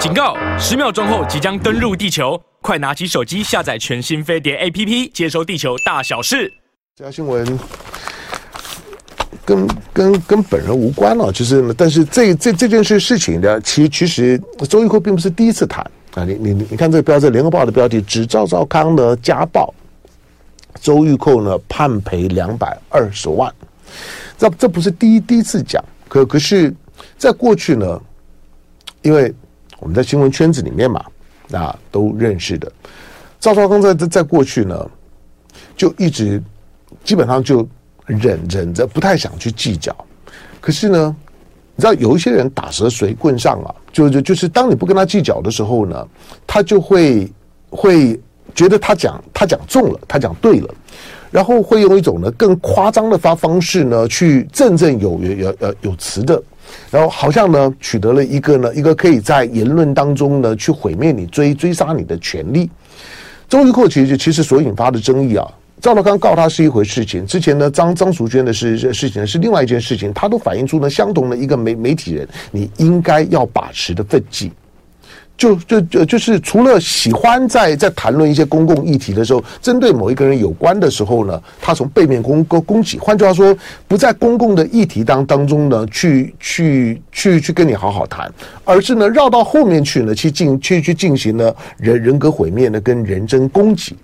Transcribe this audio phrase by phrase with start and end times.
[0.00, 0.36] 警告！
[0.56, 6.52] 十秒钟后即将登陆地球，快拿起手机下载全新飞碟 APP，接收地球大小事。
[6.94, 7.58] 这条新闻
[9.44, 15.84] 跟跟跟本人无关了，就是，但是这这这件事事情呢，其其实周玉蔻并不是第一次谈
[16.14, 16.24] 啊。
[16.24, 19.74] 你你你看这个标志，联合报的标题指赵少康的家暴，
[20.80, 23.52] 周玉蔻呢判赔两百二十万。
[24.38, 26.72] 这这不是第一第一次讲，可可是，
[27.16, 28.00] 在过去呢，
[29.02, 29.34] 因为。
[29.80, 31.04] 我们在新闻圈子里面嘛，
[31.52, 32.70] 啊，都认识的。
[33.40, 34.90] 赵少康在在在过去呢，
[35.76, 36.42] 就一直
[37.04, 37.66] 基本上就
[38.06, 39.94] 忍忍着，不太想去计较。
[40.60, 41.16] 可是呢，
[41.76, 46.06] 你知道有一些人打蛇随棍上啊，就就就是当你不跟他计较的时候呢，
[46.46, 47.32] 他就会
[47.70, 48.20] 会
[48.54, 50.74] 觉得他讲他讲中了，他讲对了，
[51.30, 56.42] 然后会用一种呢更夸张的发方式呢去振振有有有有词的。
[56.90, 62.70] 然后好像呢，取得了一个呢，一个可以在言论当中呢去毁灭你、追追杀你的权利。
[63.48, 65.46] 周玉蔻其实其实所引发的争议啊，
[65.80, 74.52] 赵德刚告他是一回事情，之前呢张张淑娟的事事情是另外一件事情，他都反映出呢相同的一个媒媒体人，你应该要把持的分际。
[75.38, 82.98] 就就就就是除了喜欢在在谈论一些公共议题的时候，针对某一个人有关的时候呢，他从背面攻攻攻击。
[82.98, 88.28] 换句话说，不在公共的议题当当中呢，去去去去跟你好好谈，
[88.64, 93.96] 而是呢绕到后面去呢，去进去去进行呢人人格毁灭呢，跟人身攻击。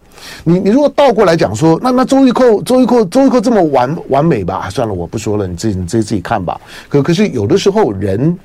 [0.44, 4.70] 你你如果倒过来讲说，那那周玉蔻周玉蔻周玉蔻这么完完美吧？
[4.70, 6.60] 算了，我不说了，你自己你自己自己看吧。
[6.88, 8.38] 可可是有的时候人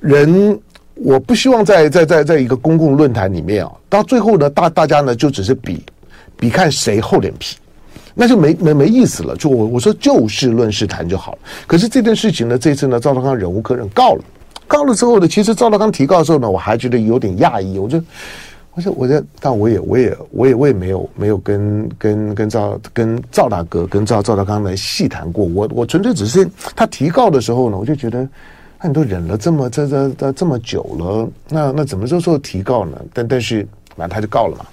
[0.00, 0.60] 人。
[1.00, 5.80] 我不希望在在在在一个公共论坛里面啊，到最后呢，大大家呢就只是比
[6.36, 7.56] 比看谁厚脸皮，
[8.14, 9.36] 那就没没没意思了。
[9.36, 11.38] 就我我说就事论事谈就好了。
[11.68, 14.24] 可是这件事情呢，这次呢，赵德康忍无可忍告了，
[14.66, 17.78] 告了之后呢，其实赵德康提告的时候呢，我还觉得有点讶异。
[17.78, 18.02] 我就
[18.74, 25.44] 我就我就，但我也我也我也我也没有没有跟跟跟赵跟赵大哥跟赵赵德康来细谈过。
[25.44, 28.28] 我我纯粹只是他提告的时候呢，我就觉得。
[28.80, 32.96] 那你都忍了这么这这这这么久了，那那怎么就说提告呢？
[33.12, 33.66] 但但是
[33.96, 34.64] 反正他就告了嘛。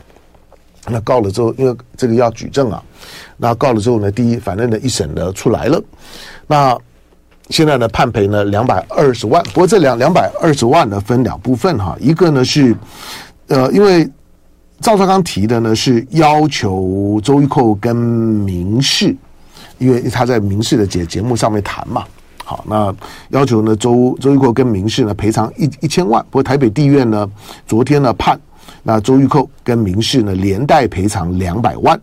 [0.88, 2.83] 那告了之后，因为这个要举证啊，
[3.38, 5.81] 那告了之后呢，第一反正呢一审呢出来了，
[6.45, 6.77] 那
[7.49, 9.43] 现在呢判赔呢两百二十万。
[9.45, 12.75] 不过这两两百二十万呢分两部分哈，一个呢是
[13.47, 14.07] 呃，因为
[14.79, 19.16] 赵少康提的呢是要求周玉蔻跟民视，
[19.79, 22.05] 因为他在民视的节节目上面谈嘛。
[22.45, 22.95] 好，那
[23.29, 26.23] 要求呢，周周玉蔻跟民事呢赔偿一一千万。
[26.29, 27.28] 不过台北地院呢
[27.67, 28.39] 昨天呢判，
[28.83, 32.00] 那周玉蔻跟民事呢连带赔偿两百万。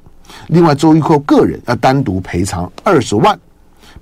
[0.48, 3.38] 另外，周玉蔻个人要单独赔偿二十万，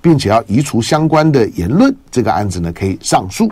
[0.01, 1.95] 并且要移除相关的言论。
[2.09, 3.47] 这个案子呢可以上诉，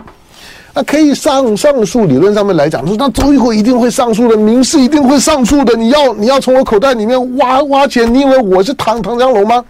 [0.74, 2.06] 那可以上上诉。
[2.06, 5.76] 理论上面来讲，说那周玉蔻一定会上诉的，民事一定会上诉的。
[5.76, 9.64] 你要你要从我口袋里面挖挖钱，你以为我是唐唐江龙吗？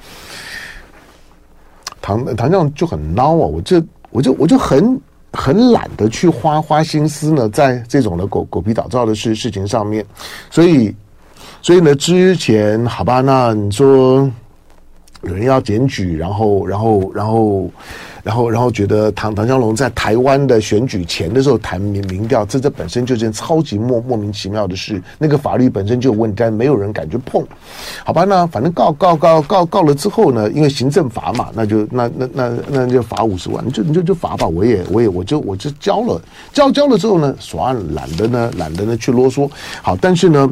[2.01, 3.47] 唐唐将就很孬啊！
[3.47, 5.01] 我这我就我就很
[5.33, 10.05] 很懒得去花花心思呢，在这种的狗狗皮倒灶的事事情上面，
[10.51, 10.95] 所以
[11.63, 14.31] 所以呢，之前好吧，那你说
[15.23, 17.13] 有人要检举，然后然后。
[17.15, 17.71] 然后，
[18.23, 25.03] 然后然后觉得唐唐湘龙在台湾的选举前的时候谈民民调，这这本身就是件超级莫莫名其妙的事。
[25.19, 27.45] 那个法律本身就有问题，但没有人敢去碰。
[28.05, 34.47] 好吧，那反正告告告告告了之后呢，因为行政罚嘛，那就那那那那就罚五十万，就你就就罚吧。
[34.47, 36.21] 我也我也我就我就交了，
[36.53, 39.51] 交交了之后呢，耍案懒得呢懒得呢去啰嗦。
[39.83, 40.51] 好，但是呢，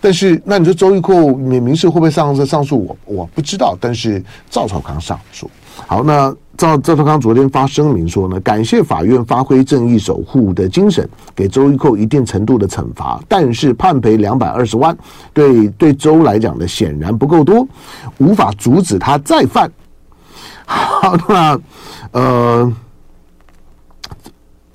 [0.00, 2.84] 但是那你说周玉蔻民民事会不会上上诉？
[2.84, 3.76] 我我不知道。
[3.80, 5.50] 但是赵少康上诉。
[5.86, 6.34] 好，那。
[6.56, 14.96] 赵赵少康昨天发声明说呢，感谢法院发挥正义守护的精神，给周玉蔻一定程度的惩罚，但是判赔两百二十万，
[15.34, 17.68] 对对周来讲呢，显然不够多，
[18.16, 19.70] 无法阻止他再犯。
[20.64, 21.60] 好，那
[22.12, 22.72] 呃，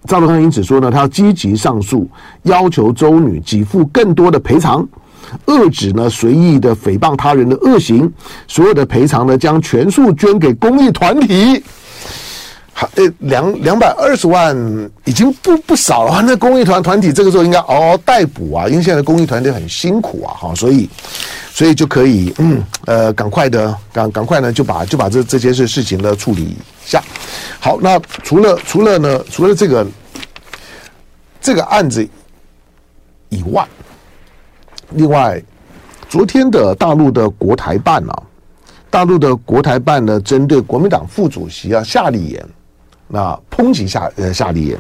[0.05, 2.07] 赵德康因此说呢，他要积极上诉，
[2.43, 4.87] 要求周女给付更多的赔偿。
[5.45, 8.11] 遏止呢随意的诽谤他人的恶行，
[8.47, 11.63] 所有的赔偿呢将全数捐给公益团体。
[12.73, 14.55] 好，呃，两两百二十万
[15.03, 16.21] 已经不不少了。
[16.25, 20.89] 那公益团团体这个时候应该嗷嗷待哺啊，因为现在公益团体很辛苦啊，哈，所以
[21.53, 27.03] 所以就可以嗯呃赶快的赶赶快呢就把就把这这些事事情呢处理一下。
[27.59, 29.85] 好，那除了除了呢除了这个
[31.41, 32.07] 这个案子
[33.29, 33.67] 以外。
[34.93, 35.41] 另外，
[36.09, 38.23] 昨天的大陆的国台办啊，
[38.89, 42.45] 大陆的国台办呢，针对国民党副主席啊夏立言，
[43.07, 44.77] 那抨击夏呃夏立言，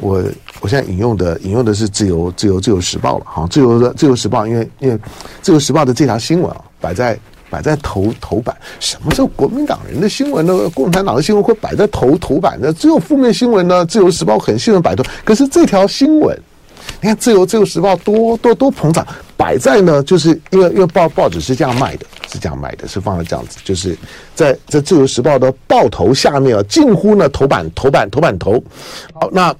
[0.00, 0.22] 我
[0.60, 4.98] 我现在引用的引用的是自由自由自由时报了哈，自由的自由时报，因为因为
[5.42, 7.18] 自由时报的这条新闻啊，摆在
[7.50, 8.56] 摆在头头版。
[8.80, 10.68] 什么叫国民党人的新闻呢？
[10.70, 12.72] 共产党的新闻会摆在头头版的？
[12.72, 13.84] 只有负面新闻呢？
[13.84, 16.38] 自由时报很信任摆脱，可是这条新闻，
[17.00, 19.06] 你看自由自由时报多多多捧场，
[19.36, 23.96] 摆在呢，就是因为因为报报纸是这样卖的，是这样卖的，是放在这样子，就是
[24.34, 28.62] 在在自由时报的报头下面啊，近乎呢头版头版头版头。
[29.14, 29.54] 好，那。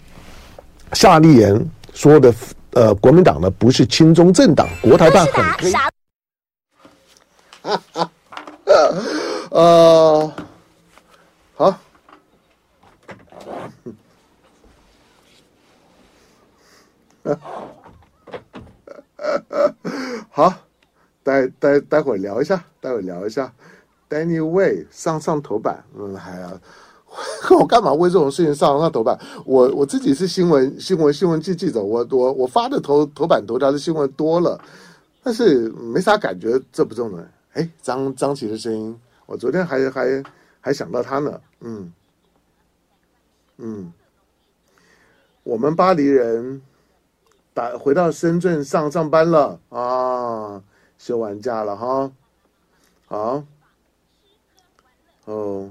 [0.95, 2.33] 夏立言说的，
[2.71, 5.71] 呃，国民党呢不是亲中政党，国台办很黑。
[7.61, 8.11] 哈 哈，
[9.51, 10.33] 呃，
[11.57, 11.79] 好，
[20.31, 20.55] 好，
[21.23, 23.53] 待待待会聊一下，待会聊一下
[24.09, 26.61] ，Danny Way 上上头版，嗯，还要。
[27.59, 29.19] 我干嘛为这种事情上上头版？
[29.47, 34.61] 我我自己是新闻新闻新闻记记者，我我我发的头头版头条的新闻多了，
[35.23, 37.25] 但是没啥感觉，这不重要。
[37.55, 40.23] 哎，张张琪的声音，我昨天还还
[40.61, 41.41] 还想到他呢。
[41.61, 41.93] 嗯
[43.57, 43.93] 嗯，
[45.43, 46.61] 我们巴黎人
[47.79, 50.63] 回到深圳上上班了啊，
[50.99, 52.11] 休完假了哈，
[53.07, 53.45] 好
[55.25, 55.71] 哦。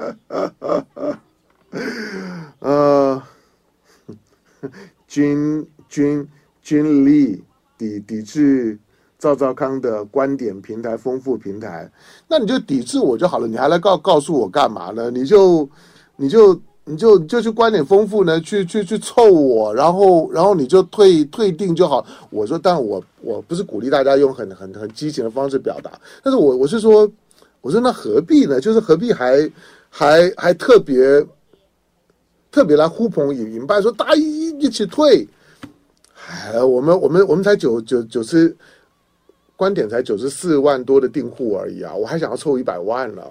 [2.60, 3.22] 呃，
[5.06, 6.26] 军军
[6.62, 7.44] 军力
[7.76, 8.78] 抵抵制
[9.18, 11.90] 赵赵康的观点平台丰富平台，
[12.28, 15.10] 那你就抵制我就好了，你还来告告诉我干嘛呢？
[15.10, 15.68] 你就
[16.20, 22.04] 你就你就你就去观点丰富呢，去去去凑我，然后然后你就退退订就好。
[22.28, 25.90] 我说，但我我不是鼓励大家用很很很激情的方式表达，
[26.22, 27.10] 但是我我是说。
[27.62, 28.58] 我说那何必呢？
[28.58, 29.46] 就是何必还
[29.90, 31.22] 还还特别
[32.50, 35.28] 特别来呼朋引伴，说大一一起退。
[36.26, 38.56] 哎，我们我们我们才九九九十
[39.56, 41.94] 观点才九十四万多的订户而已啊！
[41.94, 43.22] 我还想要凑一百万呢。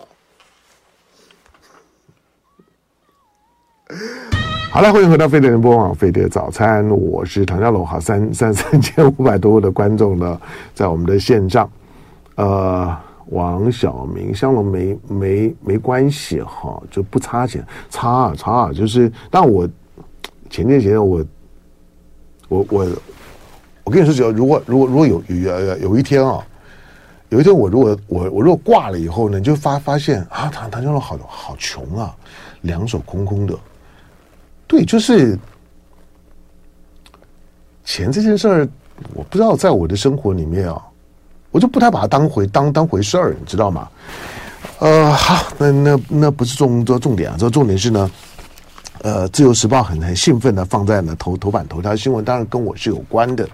[4.71, 7.83] 好了，欢迎回到飞碟联播网飞碟早餐，我是唐家龙。
[7.83, 10.39] 好，三 三三千五百多的观众呢，
[10.75, 11.69] 在我们的线上，
[12.35, 12.95] 呃。
[13.31, 19.69] 王小明，香龙没没没关系哈，就不差钱，差啊差啊，就是，但我
[20.49, 21.23] 前天前天我
[22.47, 22.87] 我我
[23.83, 26.43] 我跟你说，只要如果如果如果有有有一天啊，
[27.29, 32.15] 有一天我如果我我如果挂了以后呢，你就发发现啊，唐唐家龙好好穷啊，
[32.61, 33.53] 两手空空的，
[34.69, 35.37] 对，就是
[37.83, 38.69] 钱这件事儿，
[39.15, 40.79] 我不知道在我的生活里面啊。
[41.51, 43.89] 我就不太把它当回当当回事儿，你知道吗？
[44.77, 48.11] 呃，好，那那那不是重这重点啊，这重点是呢，
[49.01, 53.49] 呃，《自由时报》很很兴奋的放在了头头版头条新闻，当然跟我是有关的。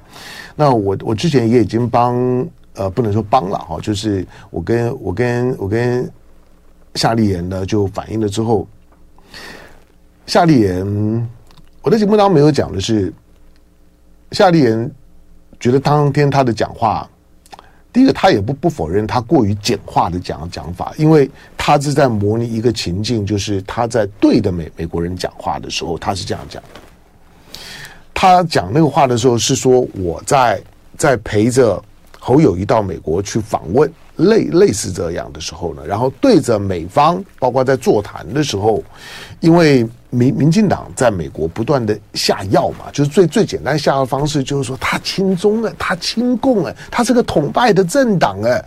[0.57, 6.11] 那我我之前也已经帮呃，不能说帮了哈，就是我跟我跟我跟
[6.95, 8.67] 夏立言呢就反映了之后，
[10.25, 11.29] 夏立言，
[11.81, 13.13] 我的节目当中没有讲的是，
[14.31, 14.91] 夏立言
[15.59, 17.07] 觉得当天他的讲话。
[17.93, 26.81] 第一个，他也不不否认他过于简化的讲讲法，因为他是在模拟一个情境，就是他在对的美美国人讲话的时候，他是这样讲的。
[28.13, 30.61] 他讲那个话的时候是说，我在
[30.97, 31.81] 在陪着
[32.19, 38.83] 侯友谊到美国去访问，类类似这样的时候呢，然后对着美方，包括在座谈的时候，
[39.39, 39.87] 因为。
[40.09, 48.63] 民民进党在美国不断的下药嘛，就是最最简单下药方式，就是说他亲中哎，他亲共哎，他是个统败的政党哎。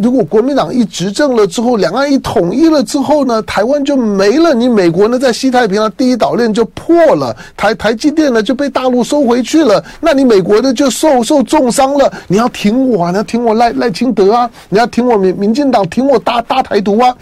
[0.00, 4.54] 如果国民党一执政了之后，两岸一统一了之后呢，台湾就没了。
[4.54, 9.82] 你美国呢，在西太平洋第一岛链就破了，台台积电呢就被大陆收回去了。
[10.00, 12.12] 那你美国呢就受受重伤了。
[12.26, 17.14] 你要挺我啊，你要挺我赖赖清德啊，你要挺我民民进党，挺我大大台独啊。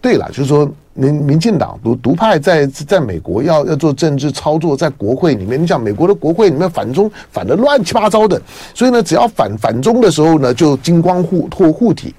[0.00, 0.70] 对了，就是说。
[0.96, 8.40] 民民进党独独派在在美国要要做政治操作，在国会里面，你讲美国的国会里面反中反的乱七八糟的，
[8.74, 12.14] 所以呢，只要反反中的时候呢，就金光护护护体。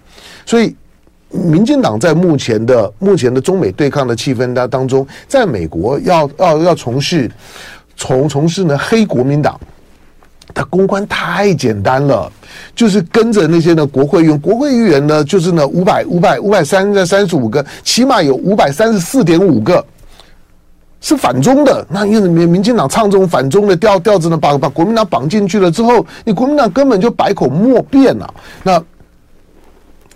[0.46, 0.76] 所以，
[1.30, 7.30] 民进党在目前的目前的中美对抗的气氛当当中，在美国要要要从事
[7.96, 9.60] 从从事呢黑国民党。
[10.54, 12.32] 他公关太简单了，
[12.76, 19.86] 就是跟着那些呢国会议员，国会议员呢就是呢五百五百五百三三十五个，起码有五百三十四点五个
[21.00, 21.86] 是反中的。
[21.90, 28.34] 那因为民民进党唱这种反中的调调子呢，把把国民党绑进去了之后，你国民党根本就百口莫辩了。
[28.64, 28.84] 那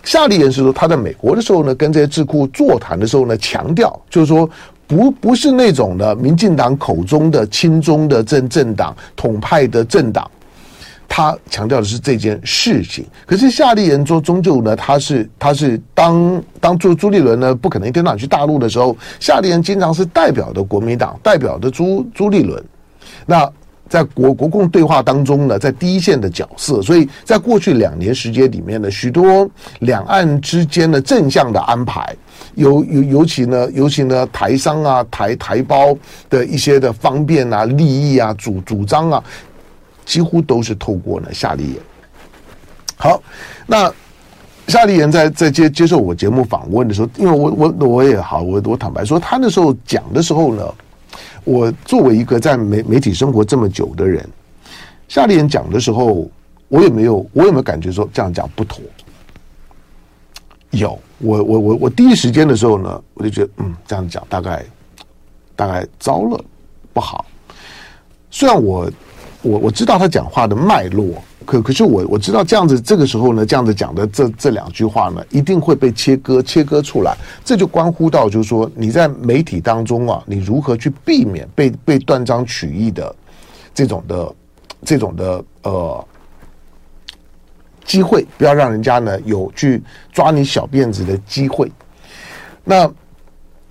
[0.02, 4.50] 夏立言是说他在美国的时候呢，跟这些智库座谈的时候呢，强调就是说
[4.96, 10.30] 不不是那种的民进党口中的亲中的政政党统派的政党。
[11.08, 22.62] 他强调的是这件事情，可是夏立人做，终究呢，他是他是当当做朱立伦呢，不可能一天到晚去大陆的时候，夏立人经常是代表的国民党，代表的朱朱立伦。
[23.26, 23.50] 那
[23.92, 29.46] 在国国共对话当中呢，在第一线的角色，所以在过去两年时间里面呢，许多
[29.80, 32.16] 两岸之间的正向的安排，
[32.54, 35.94] 尤尤尤其呢，尤其呢，台商啊，台台胞
[36.30, 39.22] 的一些的方便啊，利益啊，主主张啊。
[40.06, 41.76] 几乎都是透过呢夏立言。
[42.96, 43.22] 好，
[43.66, 43.92] 那
[44.68, 50.64] 夏立言在在接接受我节目访问的时候，因为我我我也好，我我坦白说，他那时候讲的时候呢，
[51.44, 54.28] 我作为一个在媒媒体生活这么久的人，
[55.08, 56.30] 夏立言讲的时候，
[56.68, 58.82] 我也没有我有没有感觉说这样讲不妥？
[60.70, 64.64] 有，我我我我第一时间的时候呢，我就觉得嗯，这样讲大概
[65.54, 66.44] 大概糟了，
[66.92, 67.24] 不好。
[68.30, 68.90] 虽然我。
[69.44, 83.14] 我我知道他讲话的脉络，可可是我我知道这样子，这个时候呢，这样子讲的这这两句话呢，一定会被切割切割出来，这就关乎到就是说你在媒体当中啊，你如何去避免被被断章取义的
[83.74, 84.34] 这种的
[84.84, 86.04] 这种的呃
[87.84, 89.82] 机会，不要让人家呢有去
[90.12, 91.70] 抓你小辫子的机会，
[92.64, 92.90] 那。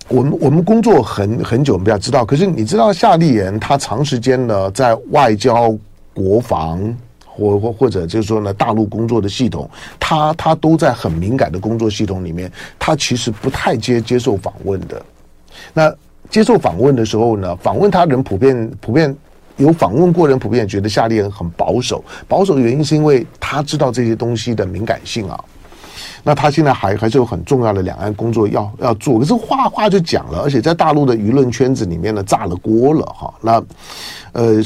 [0.08, 2.22] 我们我们工作很很久，我们比较知道。
[2.22, 5.74] 可是你知道夏立言他长时间呢在外交、
[6.12, 6.94] 国防
[7.34, 15.02] 或或或者就是说呢大陆工作的系统，他他都在很敏感的工作系统里面，他其实不太接接受访问的。
[15.72, 15.92] 那
[16.30, 19.14] 接受访问的时候呢，访问他人普遍普遍
[19.56, 25.38] 有访问过人普遍觉得夏立人很保守，保守的原因是因为他知道这些东西的敏感性啊。
[26.24, 33.34] 那他现在还还是有很重要的两岸工作要要做，可是话话就讲了，而且在大陆的舆论圈子里面呢，炸了锅了哈。
[33.40, 33.62] 那
[34.32, 34.62] 呃，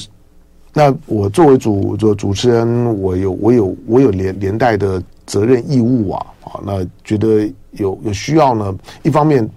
[0.77, 9.49] 那我作为主主主持人，我有我有我有连连带的责任义务啊啊，那觉得有有需要呢，一方面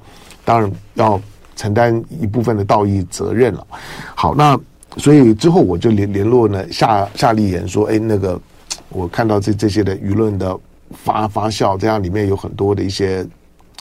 [0.46, 1.22] 当然要
[1.58, 3.68] 承担一部分的道义责任了。
[4.16, 4.58] 好，那
[4.96, 8.40] 所以之后我就联联络呢夏夏立言说，哎，那个
[8.88, 10.58] 我看到这这些的舆论的。
[10.92, 13.24] 发发酵，这样里面有很多的一些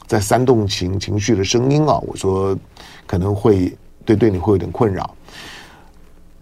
[0.06, 1.98] 在煽动情情绪的声音啊。
[2.06, 2.54] 我说
[3.06, 5.10] 可能会对对你会有点困扰。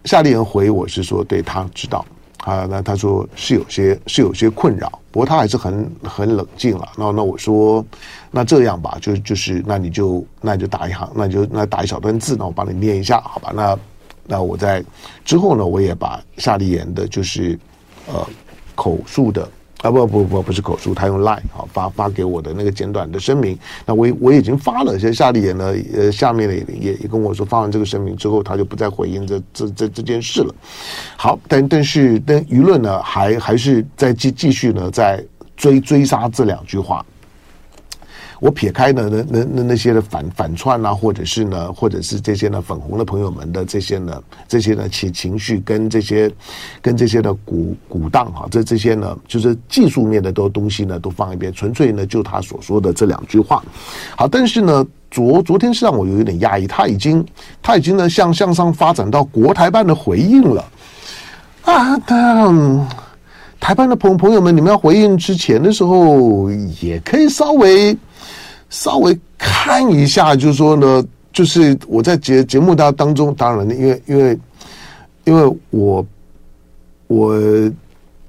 [0.07, 2.07] 夏立言回我是说，对他知道
[2.45, 6.89] 啊，那他说是有些是有些困扰，不过他还是很很冷静了。
[6.97, 7.85] 那那我说
[8.31, 13.51] 那这样吧，就就是那你就那你就打一行，那你就那打一小段字，那我帮你念一下，好吧？
[13.53, 13.77] 那
[14.29, 14.83] 那我在
[15.25, 17.59] 之后呢，我也把夏立言的就是
[18.07, 18.25] 呃
[18.77, 19.51] 口述的。
[19.83, 30.55] 啊不不不不是口述，他用 Line 啊发发给我的那个简短的声明，那我我已经发了，现在夏立言呢呃下面的也也也跟我说，发完这个声明之后，他就不再回应这这这这件事了。
[31.17, 35.23] 好，但但是但舆论呢还还是在继继续呢在
[35.57, 37.05] 追追杀这两句话。
[38.39, 46.31] 我撇开呢，那那那那些的反反串啊，或者是呢，或者是这些呢粉红的朋友们的这些呢，这些呢情情绪跟这些
[46.83, 53.65] 跟这些的鼓鼓荡哈，这这些呢就是技术面的都东西呢都放一边，纯粹呢就他所说的这两句话。
[54.15, 57.25] 好，但是呢昨昨天是让我有一点压抑，他已经
[57.63, 60.65] 他已经呢向向上发展到国台办的回应了
[61.63, 62.53] 啊，他
[63.59, 66.51] 台湾的朋朋友们，你们要回应之前的时候，
[66.83, 67.97] 也可以稍微。
[68.71, 74.39] 稍微看一下，就是说呢，就是我在节节目当当中，当然，因为因为
[75.25, 76.07] 因为我
[77.07, 77.73] 我。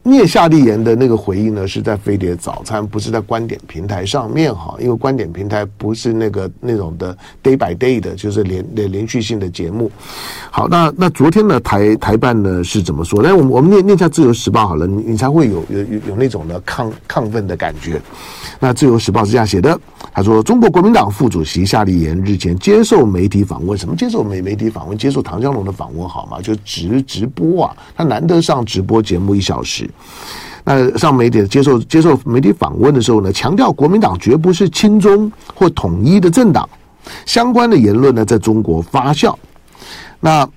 [0.10, 4.74] 聂夏立言的那个回应呢，是在飞碟早餐，不是在观点平台上面哈。
[4.80, 7.14] 因为观点平台不是那个那种的
[7.44, 9.92] day by day 的，就是连连连续性的节目。
[10.50, 13.22] 好，那那昨天呢，台台办呢是怎么说？
[13.22, 18.02] 来，我们我们念念下《自由时报》好了，你你才会有有有有那种的亢亢奋的感觉。
[18.62, 19.78] 那《自由时报》是这样写的，
[20.18, 24.98] 他说：“中国国民党副主席夏立言日前接受媒体访问，什么接受媒媒体访问？
[24.98, 26.42] 接受唐湘龙的访问好吗？
[26.42, 29.88] 就直直播啊，他难得上直播节目一小时。”
[30.66, 36.68] 那上媒体接受接受媒体访问的时候呢，强调国民党绝不是亲中或统一的政党，
[37.28, 39.36] 相关的言论呢在中国发酵。
[40.20, 40.50] 那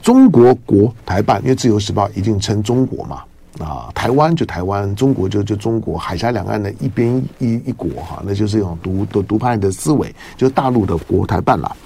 [0.00, 3.20] 中国国台办，因为自由时报一定称中国嘛，
[3.60, 11.76] 啊，台湾就台湾，中国就就中国，海峡两岸的一边一一国哈，那就是一种独独独派的思维，就是大陆的国台办了。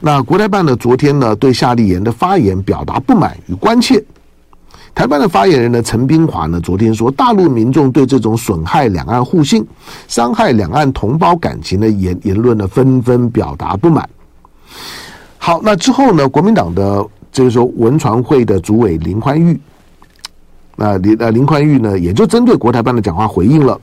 [0.00, 4.04] 那国台办呢，昨天呢对夏立言的发言表达不满与关切。
[4.94, 9.64] 台办的发言人呢，陈冰华呢，昨天说，大陆民众对这种损害两岸互信、
[10.08, 14.08] 伤害两岸同胞感情的言言论呢，纷纷表达不满。
[15.38, 19.58] 好，那之后呢，国民党的就是说文传会的主委林宽裕，
[20.80, 23.78] 那林呃林宽裕呢，也就针对国台办的讲话回应了。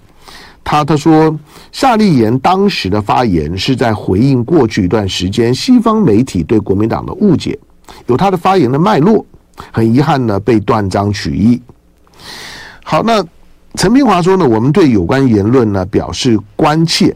[0.64, 1.38] 他他说，
[1.74, 7.60] 夏立言当时的发言是在回应过去一段时间西方媒体对国民党的误解，
[8.08, 9.26] 有他的发言的脉络。
[9.72, 11.62] 很遗憾呢，被断章取义。
[12.84, 13.24] 好，那
[13.76, 17.16] 陈明华说呢，我们对有关言论呢表示关切。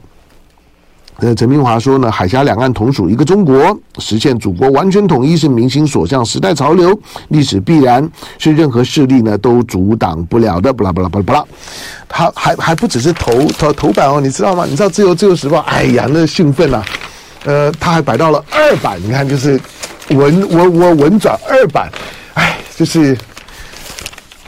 [1.22, 6.98] 呃，陈明华说呢，海峡两岸同属一个中国，实现祖国完全统一是民心所向、时代潮流、
[7.28, 10.72] 历史必然，是任何势力呢都阻挡不了的。
[10.72, 11.44] 不啦不啦不啦不啦，
[12.08, 14.66] 他还还不只是头头头版哦，你知道吗？
[14.66, 15.60] 你知道自由自由时报？
[15.68, 16.86] 哎呀，那兴奋啊！
[17.44, 19.60] 呃，他还摆到了二版，你看就是
[20.12, 21.90] 文文文文转二版。
[22.36, 23.18] 哎就是，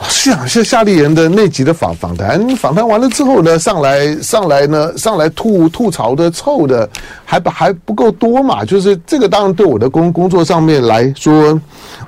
[0.03, 6.87] 是啊，是夏立言的那集的访访谈，访谈完了之后呢，上来上来呢，上来吐吐槽的臭的
[7.23, 8.63] 还不还不够多嘛？
[8.65, 11.59] 就是这个当然对我的工工作上面来说，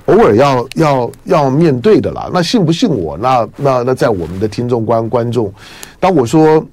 [0.06, 2.30] 偶尔要要要面对的啦。
[2.34, 3.18] 那信不信我？
[3.18, 5.52] 那那那在我们的听众观观众，
[6.00, 6.64] 当我说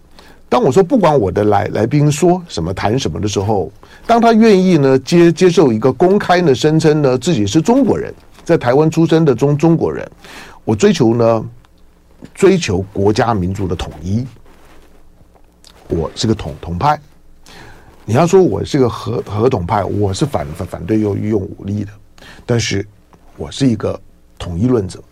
[0.48, 3.70] 当我说不管我的来来宾说什么谈什么的时候，
[4.06, 8.12] 当他愿意呢接接受一个公开的声称呢，自己是中国人。
[8.42, 10.10] 在台湾出生的中中国人，
[10.70, 11.44] 我追求呢，
[12.32, 14.24] 追求国家民族的统一。
[15.88, 16.96] 我是个统统派，
[18.04, 21.90] 你要说我是个合合统派，我是反反反对用用武力的，
[22.46, 22.86] 但是
[23.36, 24.00] 我是一个
[24.38, 25.02] 统一论者。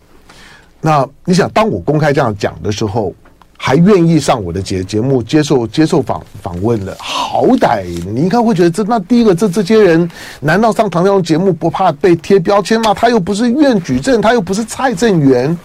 [0.79, 3.13] 那你想，当我公开这样讲的时候，
[3.61, 12.93] 还愿意上我的节节目接受接受访访问的，好歹你应该会觉得这那第一个这这些人难道上唐湘龙节目不怕被贴标签吗？
[12.93, 15.55] 他又不是苑举证，他又不是蔡正元，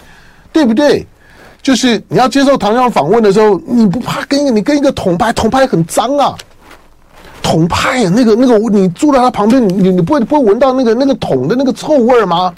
[0.51, 1.07] 对不对？
[1.63, 6.35] 就是你要接受唐湘龙访问的时候，你不怕跟一个你跟一个统派统派很脏啊，
[7.41, 12.53] 统派那个那个你住在他旁边，你你不会不会闻到那个那个桶的那个臭味吗？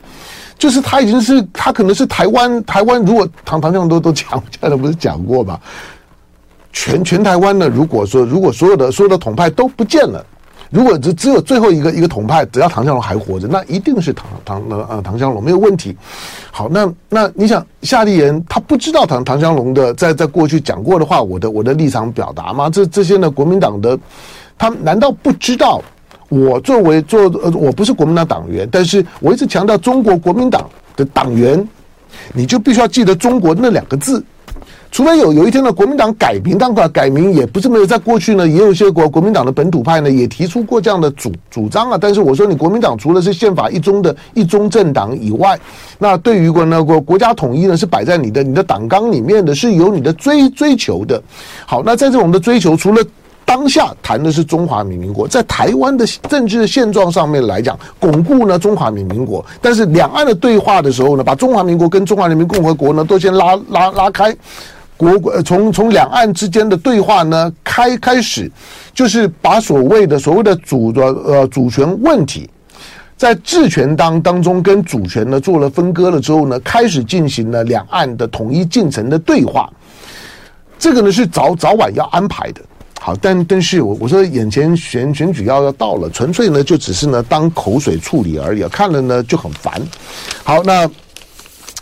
[0.57, 5.59] 就是他已经是他可能是台湾台湾，如果唐唐将都都讲，现在不是讲过吗？
[6.73, 10.25] 全全台湾呢，如果说如果所有的所有的统派都不见了，
[10.69, 15.95] 如果只只有最后一个一个统派，只要唐湘龙还活着，那一定是唐唐呃唐湘龙没有问题。
[16.51, 22.69] 好，那那你想夏立言他不知道唐唐湘龙的在在过去讲过的话，我的我的立场表达吗？
[22.69, 23.97] 这这些呢，国民党的
[24.57, 25.81] 他难道不知道？
[26.29, 31.67] 我作为做呃，我不是国民党党员，但是我一直强调中国国民党的党员，
[32.33, 34.23] 你就必须要记得中国那两个字。
[34.89, 41.97] 除非有有一天呢，国民党改名，当然改名也不是没有，在过去呢，也有一些国国民党的本土派呢，也提出过这样的主主张啊。
[41.99, 45.59] 但是我说，你国民党除了是宪法一中的一中政党以外，
[45.99, 51.21] 那对于国那个国家统一呢，是摆在你的你的党纲里面的，是有你的追追求的。
[51.65, 53.03] 好，那在这种的追求，除了
[53.47, 59.43] 当下谈的是中华民民国，在台湾的政治现状上面来讲，巩固呢中华民国。
[59.61, 64.35] 但是两岸的对话的时候呢，把中华民国跟中华人民共和国呢都先拉拉拉开，
[64.97, 68.51] 国从从两岸之间的对话呢开开始，
[68.93, 72.49] 就是把所谓的所谓的主的呃主权问题，
[73.15, 79.71] 在治权当当中跟主权呢做了分割了之后呢，开始进行了两岸的统一进程的对话。
[80.77, 82.61] 这个呢是早早晚要安排的。
[82.99, 89.81] 好，但但是我我说眼前选选举要要到了，纯粹呢就只是呢当口水处理而已，看了呢就很烦。
[90.43, 90.89] 好，那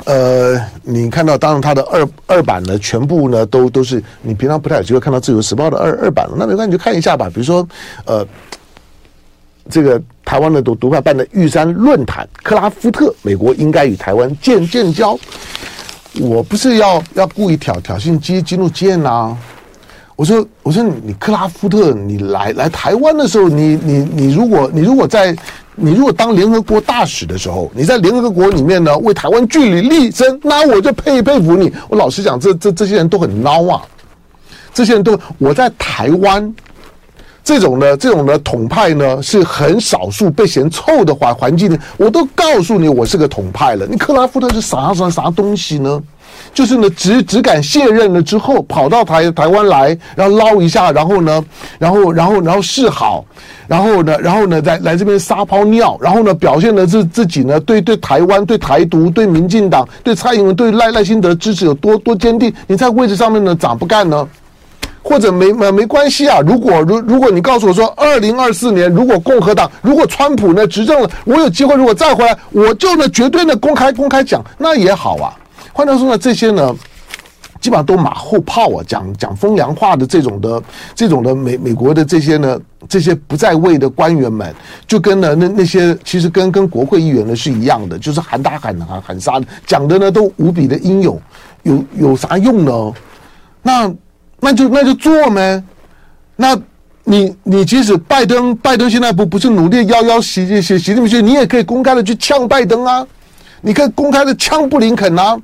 [0.06, 7.28] 呃，你看到当然他的二二版呢，全部呢都都是你平常不太有机会看到《自由时报》的二二版了，那没关系，你就看一下吧。
[7.34, 7.68] 比如说
[8.06, 8.28] 呃，
[9.70, 15.18] 这个台湾的独独派办的玉山论坛，克拉夫特，美国应该与台湾建建交。
[16.20, 19.36] 我不是要要故意挑挑衅激激怒舰呐。
[20.16, 25.36] 我说，我说你克拉夫特，你来来台湾的时候，你你你如果你如果在
[25.76, 31.70] 你如果当联合国大使的时候，你在联合国里面呢为台湾据理力争，那我就佩佩服你。
[31.90, 33.82] 我老实讲，这这这些人都很孬啊，
[34.74, 36.56] 这些人都我在台湾
[37.44, 43.86] 这种呢这种的统派呢是很少数被嫌臭的环环境，我都告诉你我是个统派了。
[43.86, 46.02] 你克拉夫特是啥啥啥东西呢？
[46.56, 51.46] 就是呢，只只敢卸任了之后，跑到台台湾来，然后捞一下，然后呢，
[51.78, 53.26] 然后然后然后示好，
[53.68, 62.52] 然后呢，然后呢，在来这边撒泡尿，然后呢，表现的是自己呢，对对台湾、对台独、对民进党、对蔡英文、对赖赖清德支持有多多坚定？
[62.68, 64.26] 你在位置上面呢，咋不干呢？
[65.04, 66.40] 或者没没没关系啊？
[66.40, 75.36] 如果如如果你告诉我说，二零二四年如果共和党如果川普呢执政了，我有机会如果再回来，我就呢绝对呢公开公开讲，那也好啊。
[75.76, 76.74] 换句话说呢，这些呢。
[77.62, 80.62] 基本上都马后炮啊，讲讲风凉话的这种的
[80.94, 84.54] 这种的美美国的这些呢，这些不在位的官员们，
[84.86, 91.20] 就跟呢那那些其实跟跟国会议员呢是一样的，就是喊打喊喊喊杀的，讲的呢都无比的英勇，
[91.64, 92.94] 有有啥用呢？
[93.64, 93.92] 那
[94.40, 95.64] 那就那就做呗。
[96.36, 96.56] 那
[97.04, 103.08] 你你即使拜登拜登现在不不是努力要要习习习习近平，你也可以公开的去呛拜登啊，
[103.62, 105.38] 你可以公开的呛布林肯啊。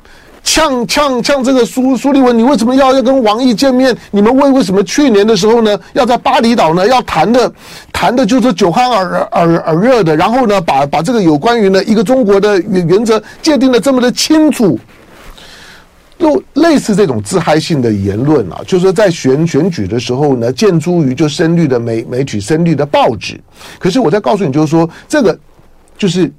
[0.43, 1.43] 呛呛呛！
[1.43, 3.95] 这个苏苏利文，你为什么要要跟王毅见面？
[4.09, 7.53] 你们为为什么去年的时候呢，要在巴厘岛呢，要谈的
[7.93, 14.79] 谈的就是酒酣耳耳耳热的，然后呢，把把这个有关于呢一个中国的原原则界定的这么的清楚，
[16.17, 23.39] 就类似这种自嗨性的言论啊，就是说在选选举的时候呢，建诸于就深绿的媒媒体、深绿的报纸。
[23.77, 25.37] 可是我再告诉你，就是说这个
[25.99, 26.33] 就是。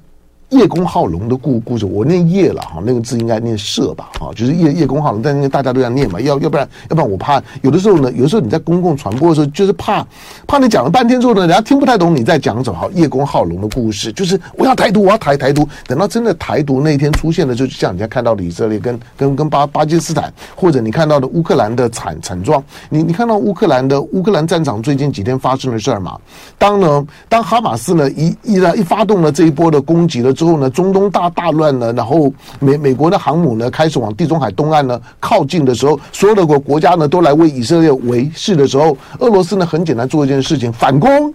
[0.53, 10.05] 叶公好龙的故故事，我念叶了哈，那个字应该念社吧哈，就是叶叶公好龙，但是大家都要念嘛，要要不然要不然我怕有的时候呢，有的时候你在公共传播的时候，就是怕
[10.45, 12.79] 怕你讲了半天之后呢，人家听不太懂你在讲什么。
[12.79, 15.67] 好，叶公好龙的故事，就是我要台独，我要台台独。
[15.87, 26.19] 等到真的台独那一天出现了，就像你家看到的以色列跟跟跟巴巴基斯坦，或者你看到的乌克兰的惨惨状，你你看到乌克兰的乌克兰战场最近几天发生的事儿嘛？
[26.57, 30.33] 当呢，当哈马斯呢一一来一发动了这一波的攻击了。
[30.33, 32.29] 之之后呢，中东大大乱了，然后
[32.59, 41.33] 美美国的航母呢开始往地中海东岸呢靠近的时候，所有的国国家呢都来为以色列维系的时候，俄罗斯呢很简单做一件事情反攻。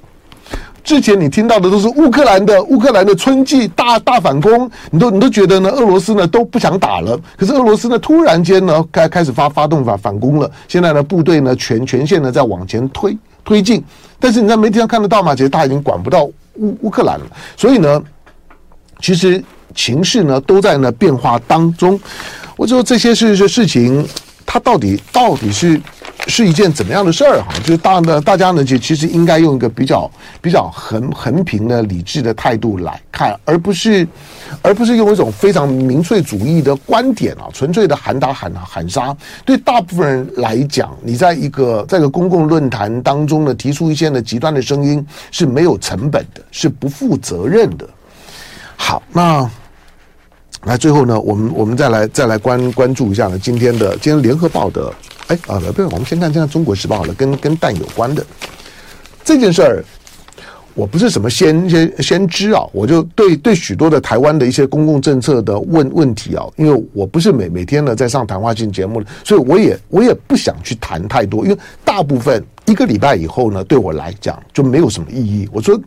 [0.85, 13.83] 之前你听到的都是乌克兰的乌克兰的春季大大反攻，你都你都觉得呢俄罗斯呢都不想打了，可是俄罗斯呢突然间呢开开始发发动反反攻了，现在呢部队呢全全线呢在往前推推进，
[14.21, 15.35] 但是你在媒体上看得到吗？
[15.35, 16.25] 其实他已经管不到
[16.57, 17.25] 乌乌克兰了，
[17.57, 18.03] 所以呢。
[19.01, 19.43] 其实
[19.75, 21.99] 情势呢都在呢变化当中，
[22.57, 24.07] 我就说这些事事情，
[24.45, 25.81] 它到底到底是
[26.27, 27.55] 是一件怎么样的事儿哈？
[27.61, 34.07] 就是大呢大家呢就其实应该用一个比较比较横横平的理智的态度来看，而不是
[34.63, 39.17] 而不是用一种非常民粹主义的观点啊，纯粹的喊打喊喊杀。
[39.45, 47.89] 对大部分人来讲，你在一个在一个公共论坛当中呢提出一些呢极端的声音是没有成本的，是不负责任的。
[48.81, 49.49] 好，那
[50.63, 54.91] 来最后呢，我们我们再来再来关关注一下呢，今天的今天联合报的，
[55.27, 58.25] 哎啊，不对，我们先看现在中国时报的，跟跟蛋有关的
[59.23, 59.85] 这件事儿，
[60.75, 75.47] 我不是什么先先先知啊，我就对对许多的台湾的一些公共政策的问问题啊，因为我不是每每天呢在上谈话性节目，所以我也我也不想去谈太多，因为大部分一个礼拜以后呢，对我来讲就没有什么意义。
[75.53, 75.79] 我说。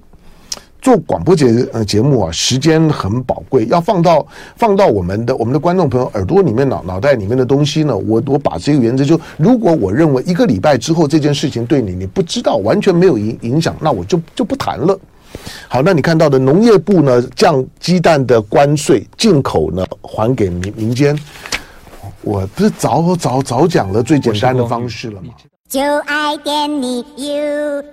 [0.82, 15.00] 做广播节呃节目啊，时间很宝贵，要放到放到我们的我们的观众朋友耳朵里面脑脑袋里面的东西呢，我我把这个原则就，如果我认为一个礼拜之后这件事情对你你不知道，完全没有影影响，那我就就不谈了。
[15.68, 21.16] 好，那你看到的农业部呢降鸡蛋的关税，进口呢还给民民间，
[22.22, 25.30] 我不是早早早讲了最简单的方式了吗？
[25.70, 27.84] 就爱点你 UFO